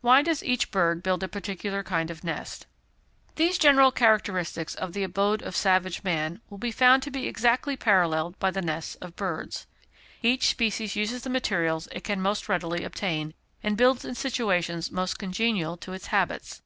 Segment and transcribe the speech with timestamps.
[0.00, 2.66] Why does each Bird build a peculiar kind of Nest?
[3.36, 7.76] These general characteristics of the abode of savage man will be found to be exactly
[7.76, 9.68] paralleled by the nests of birds.
[10.20, 15.20] Each species uses the materials it can most readily obtain, and builds in situations most
[15.20, 16.60] congenial to its habits.